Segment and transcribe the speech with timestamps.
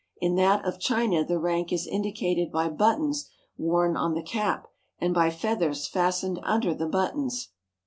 [0.19, 4.67] In that of China the rank is in dicated by buttons worn on the cap,
[4.97, 7.49] and by feath ers fastened under the buttons.